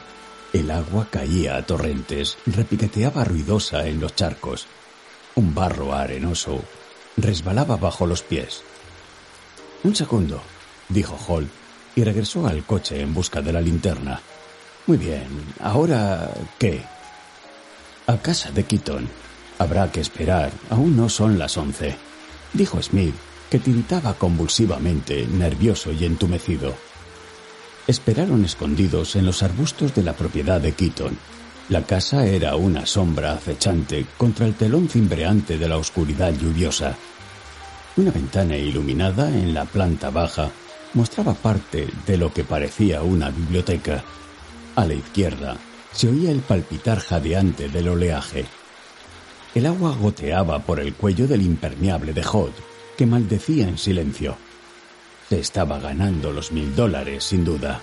[0.54, 4.66] El agua caía a torrentes, repiqueteaba ruidosa en los charcos.
[5.34, 6.64] Un barro arenoso
[7.18, 8.62] resbalaba bajo los pies.
[9.84, 10.40] Un segundo,
[10.88, 11.46] dijo Hall,
[11.94, 14.22] y regresó al coche en busca de la linterna.
[14.86, 15.28] Muy bien,
[15.60, 16.82] ahora qué?
[18.06, 19.08] A casa de Keaton.
[19.58, 21.94] Habrá que esperar, aún no son las once,
[22.52, 23.14] dijo Smith,
[23.48, 26.74] que tiritaba convulsivamente, nervioso y entumecido.
[27.86, 31.16] Esperaron escondidos en los arbustos de la propiedad de Keaton.
[31.68, 36.96] La casa era una sombra acechante contra el telón cimbreante de la oscuridad lluviosa.
[37.96, 40.50] Una ventana iluminada en la planta baja
[40.94, 44.02] mostraba parte de lo que parecía una biblioteca.
[44.74, 45.58] A la izquierda
[45.92, 48.46] se oía el palpitar jadeante del oleaje.
[49.54, 52.52] El agua goteaba por el cuello del impermeable de Hod,
[52.96, 54.36] que maldecía en silencio.
[55.28, 57.80] Se estaba ganando los mil dólares, sin duda.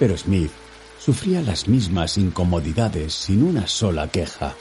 [0.00, 0.50] Pero Smith
[0.98, 4.56] sufría las mismas incomodidades sin una sola queja.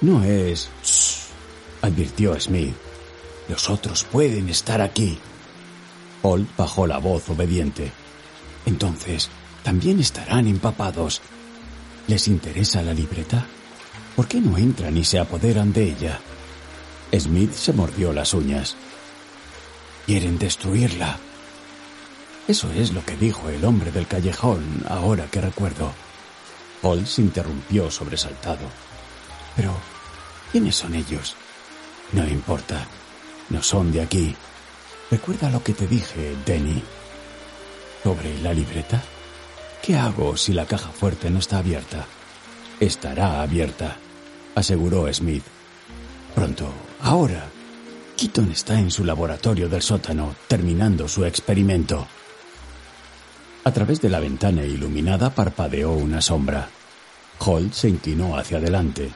[0.00, 0.70] No es...
[1.82, 2.74] advirtió Smith.
[3.48, 5.18] Los otros pueden estar aquí.
[6.22, 7.90] Holt bajó la voz obediente.
[8.66, 9.30] Entonces,
[9.68, 11.20] también estarán empapados.
[12.06, 13.44] ¿Les interesa la libreta?
[14.16, 16.20] ¿Por qué no entran y se apoderan de ella?
[17.14, 18.76] Smith se mordió las uñas.
[20.06, 21.18] Quieren destruirla.
[22.46, 25.92] Eso es lo que dijo el hombre del callejón, ahora que recuerdo.
[26.80, 28.64] Paul se interrumpió sobresaltado.
[29.54, 29.76] Pero,
[30.50, 31.36] ¿quiénes son ellos?
[32.12, 32.86] No importa.
[33.50, 34.34] No son de aquí.
[35.10, 36.82] Recuerda lo que te dije, Denny.
[38.02, 39.04] ¿Sobre la libreta?
[39.82, 42.06] ¿Qué hago si la caja fuerte no está abierta?
[42.80, 43.96] Estará abierta,
[44.54, 45.44] aseguró Smith.
[46.34, 47.48] Pronto, ahora.
[48.16, 52.06] Keaton está en su laboratorio del sótano, terminando su experimento.
[53.64, 56.68] A través de la ventana iluminada parpadeó una sombra.
[57.38, 59.10] Holt se inclinó hacia adelante.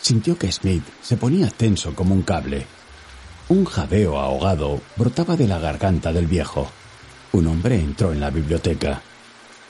[0.00, 2.66] Sintió que Smith se ponía tenso como un cable.
[3.48, 6.70] Un jadeo ahogado brotaba de la garganta del viejo.
[7.32, 9.02] Un hombre entró en la biblioteca.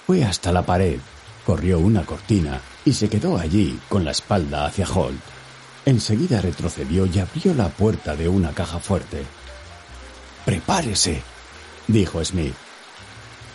[0.06, 1.00] Fue hasta la pared,
[1.44, 5.20] corrió una cortina y se quedó allí con la espalda hacia Holt.
[5.84, 9.24] Enseguida retrocedió y abrió la puerta de una caja fuerte.
[10.44, 11.22] Prepárese,
[11.88, 12.54] dijo Smith.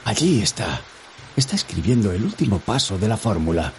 [0.03, 0.81] Allí está.
[1.37, 3.71] Está escribiendo el último paso de la fórmula.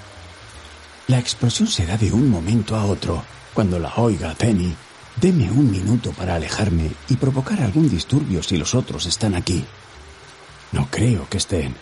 [1.09, 3.23] La explosión será de un momento a otro.
[3.53, 4.75] Cuando la oiga, Penny,
[5.21, 9.63] deme un minuto para alejarme y provocar algún disturbio si los otros están aquí.
[10.73, 11.75] No creo que estén.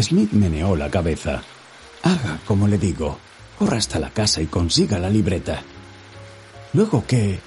[0.00, 1.42] Smith meneó la cabeza.
[2.02, 3.18] Haga como le digo.
[3.58, 5.62] Corra hasta la casa y consiga la libreta.
[6.72, 7.38] Luego qué?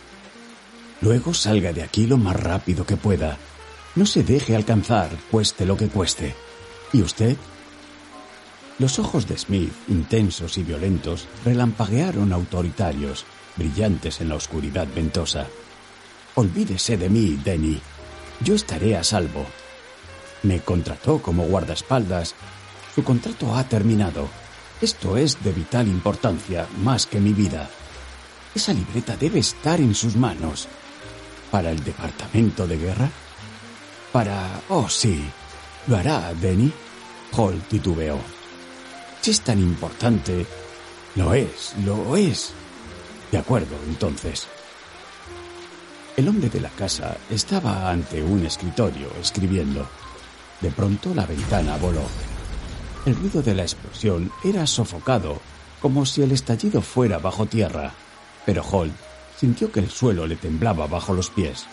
[1.02, 3.38] Luego salga de aquí lo más rápido que pueda.
[3.96, 6.34] No se deje alcanzar, cueste lo que cueste.
[6.94, 7.36] ¿Y usted?
[8.80, 15.48] Los ojos de Smith, intensos y violentos, relampaguearon autoritarios, brillantes en la oscuridad ventosa.
[16.36, 17.82] Olvídese de mí, Denny.
[18.42, 19.46] Yo estaré a salvo.
[20.48, 22.34] Me contrató como guardaespaldas.
[22.96, 24.30] Su contrato ha terminado.
[24.80, 27.70] Esto es de vital importancia, más que mi vida.
[28.56, 30.70] Esa libreta debe estar en sus manos.
[31.52, 33.10] ¿Para el departamento de guerra?
[34.14, 34.62] Para...
[34.70, 35.22] Oh, sí.
[35.88, 36.72] ¿Lo hará, Denny?
[37.34, 38.18] Hall titubeó.
[39.20, 40.46] Si es tan importante...
[41.16, 42.54] Lo es, lo es.
[43.34, 44.48] De acuerdo, entonces.
[46.16, 49.86] El hombre de la casa estaba ante un escritorio escribiendo.
[50.62, 52.04] De pronto la ventana voló.
[53.06, 55.40] El ruido de la explosión era sofocado,
[55.82, 57.94] como si el estallido fuera bajo tierra,
[58.46, 58.94] pero Holt
[59.38, 61.66] sintió que el suelo le temblaba bajo los pies.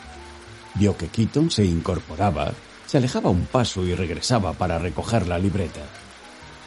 [0.75, 2.53] Vio que Keaton se incorporaba,
[2.87, 5.81] se alejaba un paso y regresaba para recoger la libreta.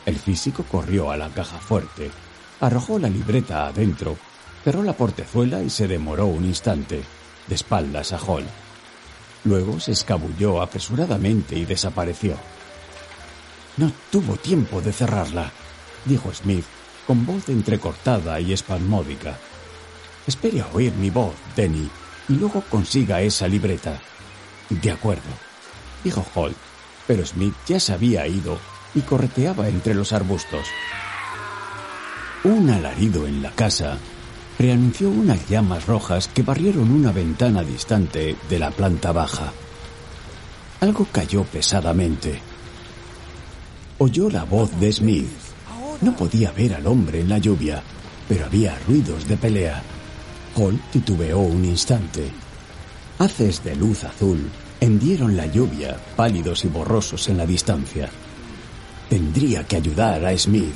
[0.06, 2.10] El físico corrió a la caja fuerte,
[2.60, 4.18] arrojó la libreta adentro,
[4.64, 7.04] cerró la portezuela y se demoró un instante,
[7.48, 8.46] de espaldas a Hall.
[9.48, 12.36] Luego se escabulló apresuradamente y desapareció.
[13.78, 15.54] No tuvo tiempo de cerrarla,
[16.04, 16.66] dijo Smith,
[17.06, 19.38] con voz entrecortada y espasmódica.
[20.28, 21.90] Espere a oír mi voz, Denny,
[22.28, 24.02] y luego consiga esa libreta.
[24.70, 25.30] De acuerdo,
[26.04, 26.58] dijo Holt,
[27.08, 28.60] pero Smith ya se había ido
[28.94, 30.68] y correteaba entre los arbustos.
[32.44, 33.98] Un alarido en la casa
[34.58, 39.54] preanunció unas llamas rojas que barrieron una ventana distante de la planta baja.
[40.82, 42.40] Algo cayó pesadamente.
[44.00, 45.30] Oyó la voz de Smith.
[46.02, 47.84] No podía ver al hombre en la lluvia,
[48.28, 49.84] pero había ruidos de pelea.
[50.56, 52.32] Hall titubeó un instante.
[53.20, 58.10] Haces de luz azul hendieron la lluvia, pálidos y borrosos en la distancia.
[59.10, 60.76] Tendría que ayudar a Smith,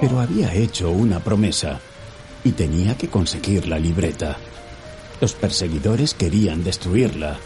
[0.00, 1.80] pero había hecho una promesa
[2.44, 4.36] y tenía que conseguir la libreta.
[5.20, 7.38] Los perseguidores querían destruirla.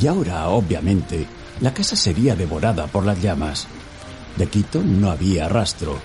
[0.00, 1.26] Y ahora, obviamente,
[1.60, 3.66] la casa sería devorada por las llamas.
[4.36, 5.98] De Quito no había rastro.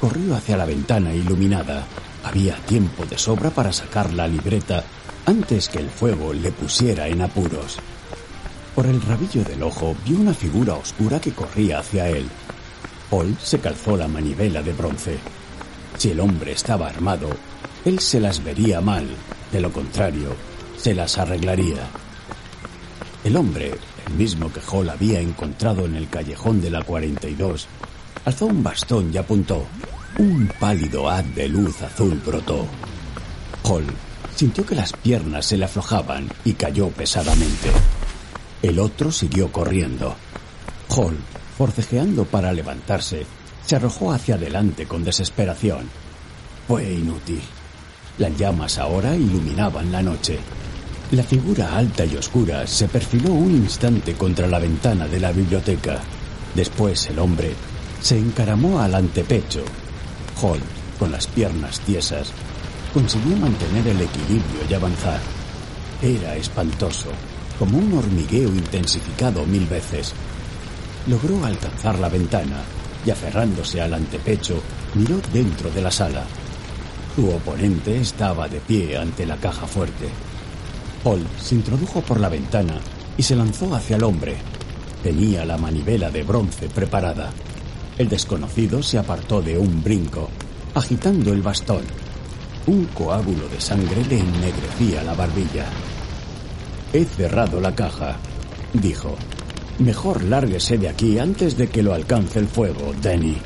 [0.00, 1.86] Corrió hacia la ventana iluminada.
[2.24, 4.84] Había tiempo de sobra para sacar la libreta
[5.24, 7.76] antes que el fuego le pusiera en apuros.
[8.74, 12.28] Por el rabillo del ojo vio una figura oscura que corría hacia él.
[13.10, 15.18] Paul se calzó la manivela de bronce.
[15.96, 17.28] Si el hombre estaba armado,
[17.84, 19.06] él se las vería mal,
[19.50, 20.34] de lo contrario,
[20.76, 21.88] se las arreglaría.
[23.24, 23.72] El hombre,
[24.06, 27.66] el mismo que Hall había encontrado en el callejón de la 42,
[28.24, 29.66] alzó un bastón y apuntó.
[30.18, 32.66] Un pálido haz de luz azul brotó.
[33.64, 33.86] Hall
[34.34, 37.70] sintió que las piernas se le aflojaban y cayó pesadamente.
[38.62, 40.14] El otro siguió corriendo.
[40.88, 41.16] Hall,
[41.56, 43.26] forcejeando para levantarse,
[43.68, 45.90] se arrojó hacia adelante con desesperación.
[46.66, 47.42] Fue inútil.
[48.16, 50.38] Las llamas ahora iluminaban la noche.
[51.10, 56.00] La figura alta y oscura se perfiló un instante contra la ventana de la biblioteca.
[56.54, 57.52] Después el hombre
[58.00, 59.64] se encaramó al antepecho.
[60.40, 60.60] Hall,
[60.98, 62.32] con las piernas tiesas,
[62.94, 65.20] consiguió mantener el equilibrio y avanzar.
[66.00, 67.10] Era espantoso,
[67.58, 70.14] como un hormigueo intensificado mil veces.
[71.06, 72.64] Logró alcanzar la ventana
[73.04, 74.60] y aferrándose al antepecho,
[74.94, 76.24] miró dentro de la sala.
[77.14, 80.08] Su oponente estaba de pie ante la caja fuerte.
[81.02, 82.80] Paul se introdujo por la ventana
[83.16, 84.36] y se lanzó hacia el hombre.
[85.02, 87.30] Tenía la manivela de bronce preparada.
[87.96, 90.28] El desconocido se apartó de un brinco,
[90.74, 91.82] agitando el bastón.
[92.66, 95.66] Un coágulo de sangre le ennegrecía la barbilla.
[96.92, 98.16] He cerrado la caja,
[98.72, 99.16] dijo.
[99.78, 103.36] Mejor lárguese de aquí antes de que lo alcance el fuego, Denny.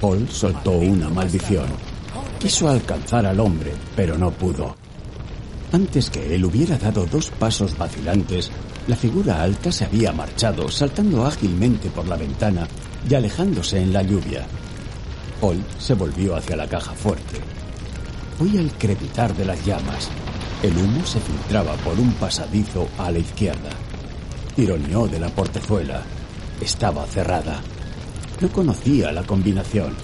[0.00, 1.66] Paul soltó una maldición.
[2.38, 4.74] Quiso alcanzar al hombre, pero no pudo.
[5.72, 8.50] Antes que él hubiera dado dos pasos vacilantes,
[8.86, 12.66] la figura alta se había marchado, saltando ágilmente por la ventana
[13.08, 14.46] y alejándose en la lluvia.
[15.38, 17.40] Paul se volvió hacia la caja fuerte.
[18.38, 20.08] Fue el crepitar de las llamas.
[20.62, 23.70] El humo se filtraba por un pasadizo a la izquierda.
[24.54, 26.02] Tironeó de la portezuela.
[26.60, 27.60] Estaba cerrada.
[28.40, 29.94] No conocía la combinación,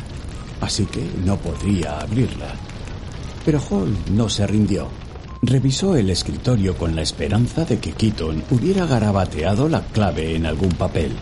[0.60, 2.54] así que no podría abrirla.
[3.44, 4.88] Pero Hall no se rindió.
[5.42, 10.70] Revisó el escritorio con la esperanza de que Keaton hubiera garabateado la clave en algún
[10.70, 11.12] papel.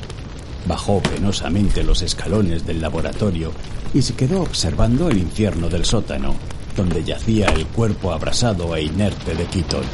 [0.66, 3.53] Bajó penosamente los escalones del laboratorio
[3.93, 6.35] y se quedó observando el infierno del sótano,
[6.77, 9.85] donde yacía el cuerpo abrasado e inerte de Keaton.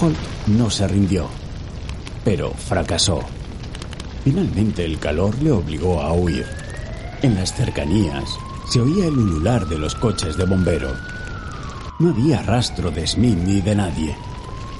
[0.00, 0.16] Holt
[0.46, 1.28] no se rindió,
[2.28, 3.20] pero fracasó.
[4.22, 6.44] Finalmente el calor le obligó a huir.
[7.22, 8.36] En las cercanías
[8.68, 10.92] se oía el ulular de los coches de bombero.
[11.98, 14.14] No había rastro de Smith ni de nadie.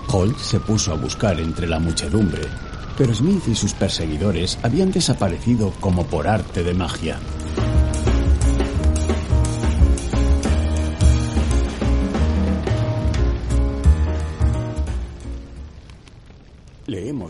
[0.09, 2.43] Holt se puso a buscar entre la muchedumbre,
[2.99, 7.19] pero Smith y sus perseguidores habían desaparecido como por arte de magia.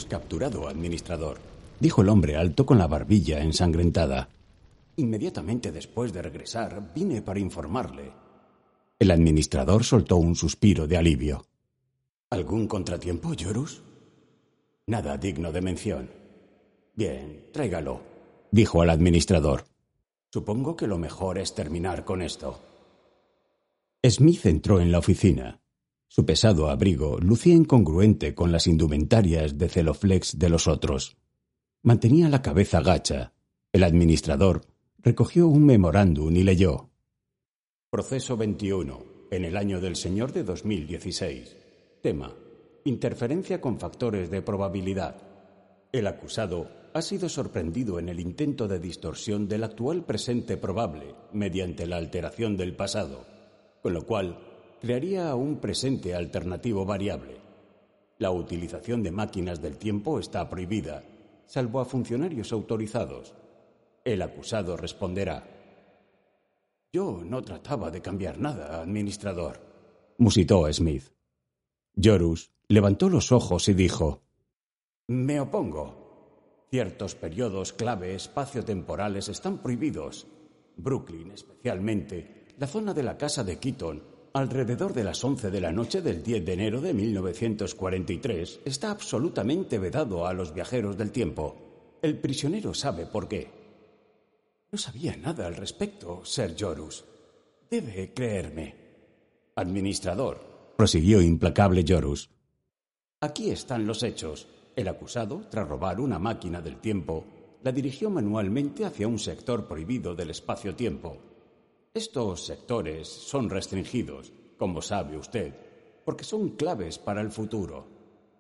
[0.09, 1.39] Capturado, administrador,
[1.79, 4.29] dijo el hombre alto con la barbilla ensangrentada.
[4.97, 8.11] Inmediatamente después de regresar, vine para informarle.
[8.99, 11.47] El administrador soltó un suspiro de alivio.
[12.31, 13.83] ¿Algún contratiempo, Yorus?
[14.89, 16.11] Nada digno de mención.
[16.95, 18.01] Bien, tráigalo,
[18.51, 19.65] dijo al administrador.
[20.33, 22.59] Supongo que lo mejor es terminar con esto.
[24.05, 25.61] Smith entró en la oficina.
[26.09, 31.19] Su pesado abrigo lucía incongruente con las indumentarias de celoflex de los otros.
[31.83, 33.35] Mantenía la cabeza gacha.
[33.73, 34.63] El administrador
[34.99, 36.89] recogió un memorándum y leyó.
[37.91, 41.57] Proceso 21, en el año del Señor de 2016.
[42.03, 42.35] Tema.
[42.85, 45.17] Interferencia con factores de probabilidad.
[45.93, 51.87] El acusado ha sido sorprendido en el intento de distorsión del actual presente probable mediante
[51.87, 53.27] la alteración del pasado,
[53.83, 54.48] con lo cual
[54.81, 57.37] crearía un presente alternativo variable.
[58.19, 61.03] La utilización de máquinas del tiempo está prohibida
[61.49, 63.35] salvo a funcionarios autorizados.
[64.05, 65.49] El acusado responderá.
[66.93, 69.61] Yo no trataba de cambiar nada, administrador,
[70.19, 71.05] musitó Smith.
[72.01, 74.23] Jorus levantó los ojos y dijo
[75.09, 76.07] Me opongo.
[76.71, 80.27] Ciertos periodos clave espaciotemporales están prohibidos.
[80.77, 84.03] Brooklyn, especialmente, la zona de la casa de Keaton,
[84.33, 89.79] alrededor de las once de la noche del 10 de enero de 1943, está absolutamente
[89.79, 91.57] vedado a los viajeros del tiempo.
[92.03, 93.51] El prisionero sabe por qué.
[94.71, 97.05] No sabía nada al respecto, Sir Jorus.
[97.71, 98.75] Debe creerme.
[99.57, 102.31] Administrador, prosiguió implacable Jorus.
[103.21, 104.47] Aquí están los hechos.
[104.77, 107.25] El acusado, tras robar una máquina del tiempo,
[107.65, 111.28] la dirigió manualmente hacia un sector prohibido del espacio-tiempo.
[111.99, 115.53] Estos sectores son restringidos, como sabe usted,
[116.05, 117.89] porque son claves para el futuro.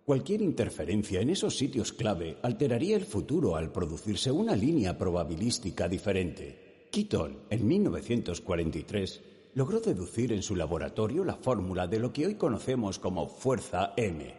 [0.04, 6.86] Cualquier interferencia en esos sitios clave alteraría el futuro al producirse una línea probabilística diferente.
[6.92, 9.22] Keaton, en 1943,
[9.54, 14.36] logró deducir en su laboratorio la fórmula de lo que hoy conocemos como fuerza M.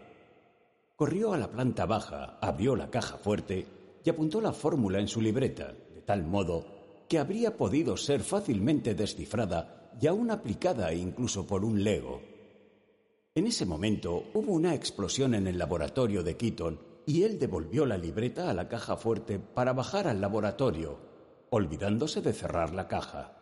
[0.95, 3.67] Corrió a la planta baja, abrió la caja fuerte
[4.01, 6.78] y apuntó la fórmula en su libreta, de tal modo
[7.09, 12.21] que habría podido ser fácilmente descifrada y aún aplicada incluso por un lego.
[13.33, 17.97] En ese momento hubo una explosión en el laboratorio de Keaton y él devolvió la
[17.97, 20.99] libreta a la caja fuerte para bajar al laboratorio,
[21.49, 23.35] olvidándose de cerrar la caja.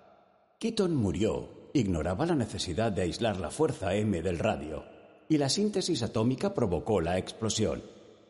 [0.60, 4.86] Keaton murió, ignoraba la necesidad de aislar la fuerza M del radio,
[5.28, 7.84] y la síntesis atómica provocó la explosión.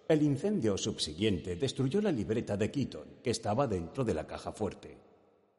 [0.07, 5.06] El incendio subsiguiente destruyó la libreta de Keaton, que estaba dentro de la caja fuerte.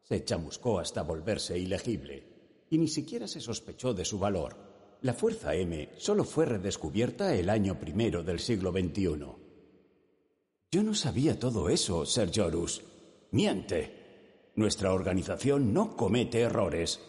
[0.09, 2.23] Se chamuscó hasta volverse ilegible,
[2.71, 4.57] y ni siquiera se sospechó de su valor.
[5.03, 9.19] La Fuerza M solo fue redescubierta el año primero del siglo XXI.
[10.71, 12.81] Yo no sabía todo eso, Sir Jorus.
[13.31, 14.51] Miente.
[14.55, 16.99] Nuestra organización no comete errores.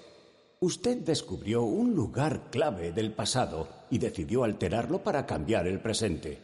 [0.61, 6.39] Usted descubrió un lugar clave del pasado y decidió alterarlo para cambiar el presente.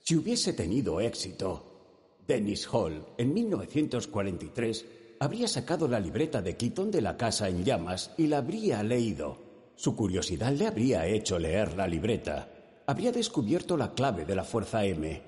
[0.00, 7.00] Si hubiese tenido éxito, Dennis Hall, en 1943, habría sacado la libreta de Keaton de
[7.00, 9.38] la casa en llamas y la habría leído.
[9.74, 12.48] Su curiosidad le habría hecho leer la libreta.
[12.86, 15.22] Habría descubierto la clave de la Fuerza M.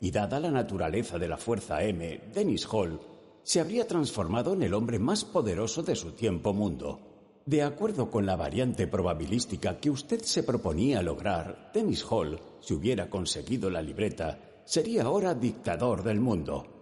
[0.00, 3.00] Y dada la naturaleza de la Fuerza M, Dennis Hall
[3.42, 7.00] se habría transformado en el hombre más poderoso de su tiempo mundo.
[7.46, 13.08] de acuerdo con la variante probabilística que usted se proponía lograr, Dennis Hall, si hubiera
[13.08, 16.75] conseguido la libreta, sería ahora dictador del mundo.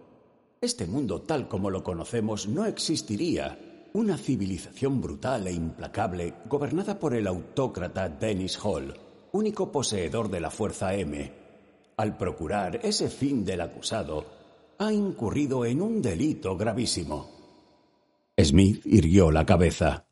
[0.61, 3.89] Este mundo tal como lo conocemos no existiría.
[3.93, 8.93] Una civilización brutal e implacable gobernada por el autócrata Dennis Hall,
[9.31, 11.31] único poseedor de la Fuerza M.
[11.97, 14.25] Al procurar ese fin del acusado,
[14.79, 17.31] ha incurrido en un delito gravísimo.
[18.37, 20.05] Smith irguió la cabeza.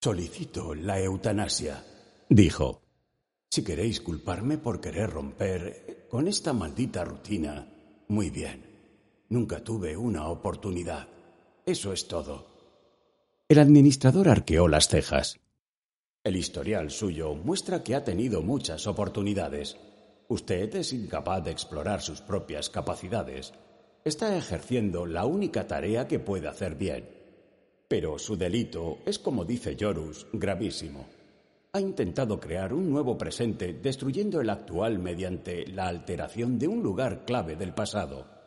[0.00, 1.84] Solicito la eutanasia,
[2.30, 2.80] dijo.
[3.50, 7.68] Si queréis culparme por querer romper con esta maldita rutina,
[8.08, 8.69] muy bien.
[9.30, 11.08] Nunca tuve una oportunidad.
[11.64, 12.46] Eso es todo.
[13.48, 15.40] El administrador arqueó las cejas.
[16.22, 19.76] El historial suyo muestra que ha tenido muchas oportunidades.
[20.28, 23.52] Usted es incapaz de explorar sus propias capacidades.
[24.04, 27.08] Está ejerciendo la única tarea que puede hacer bien.
[27.88, 31.06] Pero su delito es, como dice Yorus, gravísimo
[31.72, 37.24] ha intentado crear un nuevo presente destruyendo el actual mediante la alteración de un lugar
[37.24, 38.39] clave del pasado.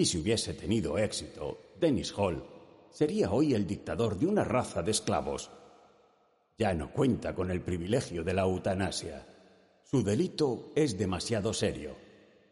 [0.00, 2.44] Y si hubiese tenido éxito, Dennis Hall
[2.88, 5.50] sería hoy el dictador de una raza de esclavos.
[6.56, 9.26] Ya no cuenta con el privilegio de la eutanasia.
[9.82, 11.96] Su delito es demasiado serio.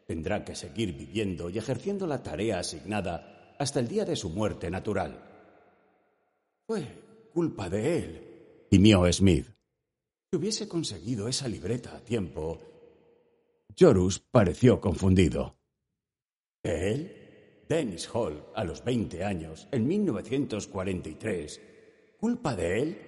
[0.09, 4.69] Tendrá que seguir viviendo y ejerciendo la tarea asignada hasta el día de su muerte
[4.69, 5.23] natural.
[6.67, 6.83] Fue
[7.33, 9.47] culpa de él, gimió Smith.
[10.31, 12.59] Si hubiese conseguido esa libreta a tiempo.
[13.79, 15.57] Jorus pareció confundido.
[16.65, 17.16] ¿Él?
[17.69, 21.61] Dennis Hall, a los 20 años, en 1943.
[22.19, 22.99] ¿Culpa de él?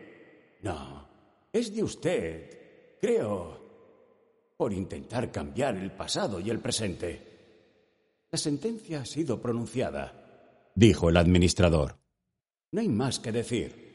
[0.62, 1.08] No,
[1.52, 7.26] es de usted, creo, por intentar cambiar el pasado y el presente.
[8.30, 11.98] La sentencia ha sido pronunciada, dijo el administrador.
[12.72, 13.88] No hay más que decir.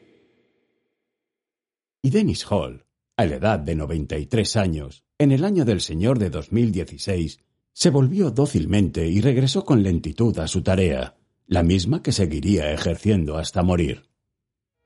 [2.02, 2.84] Y Dennis Hall
[3.16, 7.40] a la edad de 93 años, en el año del Señor de 2016,
[7.74, 11.16] se volvió dócilmente y regresó con lentitud a su tarea,
[11.46, 14.04] la misma que seguiría ejerciendo hasta morir.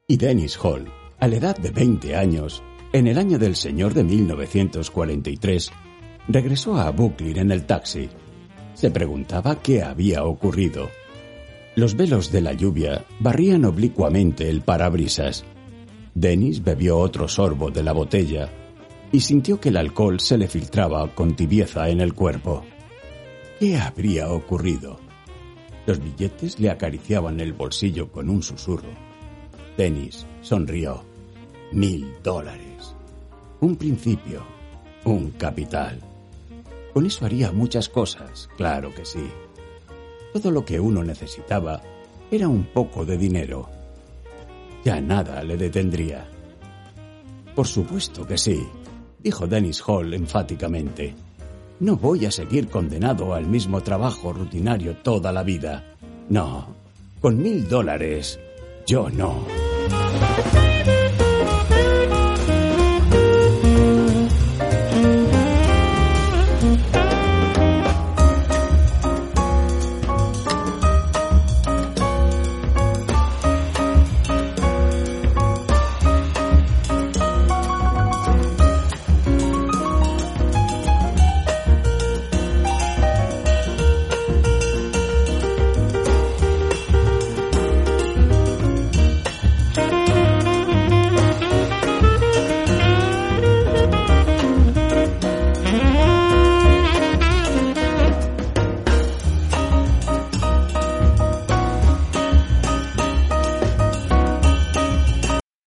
[0.08, 2.60] Y Dennis Hall, a la edad de 20 años,
[2.92, 5.70] en el año del Señor de 1943,
[6.26, 8.08] regresó a Brooklyn en el taxi.
[8.74, 10.90] Se preguntaba qué había ocurrido.
[11.76, 15.44] Los velos de la lluvia barrían oblicuamente el parabrisas
[16.20, 18.48] Dennis bebió otro sorbo de la botella
[19.12, 22.64] y sintió que el alcohol se le filtraba con tibieza en el cuerpo.
[23.58, 24.98] ¿Qué habría ocurrido?
[25.86, 28.90] Los billetes le acariciaban el bolsillo con un susurro.
[29.76, 31.02] Dennis sonrió.
[31.72, 32.94] Mil dólares.
[33.60, 34.42] Un principio.
[35.04, 36.00] Un capital.
[36.92, 39.28] Con eso haría muchas cosas, claro que sí.
[40.32, 41.82] Todo lo que uno necesitaba
[42.30, 43.68] era un poco de dinero
[44.84, 46.26] ya nada le detendría.
[47.54, 48.66] Por supuesto que sí,
[49.18, 51.14] dijo Dennis Hall enfáticamente.
[51.80, 55.84] No voy a seguir condenado al mismo trabajo rutinario toda la vida.
[56.28, 56.74] No,
[57.20, 58.40] con mil dólares,
[58.84, 59.44] yo no.